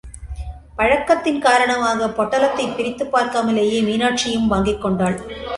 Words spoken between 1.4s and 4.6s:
காரணமாக, பொட்டலத்தைப் பிரித்துப் பார்க்காமலேயே மீனாட்சியும்